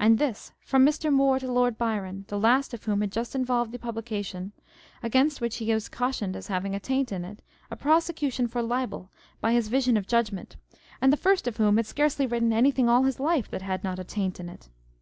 [0.00, 1.12] And this from Mr.
[1.12, 4.52] Moore to Lord Byron â€" the last of whom had just involved the publication,
[5.02, 8.62] against which he was cautioned as having a taint in it, in a prosecution for
[8.62, 9.10] libel
[9.42, 10.56] by his Vision of Judgment,
[11.02, 13.84] and the first of whom had scarcely written any thing all his life that had
[13.84, 14.70] not a taint in it.